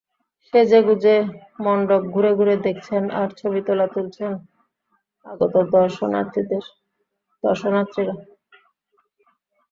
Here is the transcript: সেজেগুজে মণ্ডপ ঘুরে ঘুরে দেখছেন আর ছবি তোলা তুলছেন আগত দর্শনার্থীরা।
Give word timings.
সেজেগুজে 0.45 1.15
মণ্ডপ 1.59 2.03
ঘুরে 2.13 2.31
ঘুরে 2.35 2.55
দেখছেন 2.65 3.03
আর 3.11 3.29
ছবি 3.39 3.59
তোলা 3.67 3.87
তুলছেন 3.87 4.31
আগত 5.25 5.53
দর্শনার্থীরা। 7.43 8.15